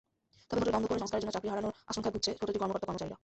তবে 0.47 0.59
হোটেল 0.59 0.73
বন্ধ 0.75 0.85
করে 0.89 1.01
সংস্কারের 1.01 1.23
জন্য 1.23 1.33
চাকরি 1.35 1.49
হারানোর 1.51 1.73
আশঙ্কায় 1.91 2.13
ভুগছে 2.13 2.31
হোটেলটির 2.39 2.61
কর্মকর্তা-কর্মচারীরা। 2.61 3.17